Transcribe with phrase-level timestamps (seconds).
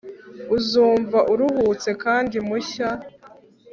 [0.55, 2.89] uzumva uruhutse kandi mushya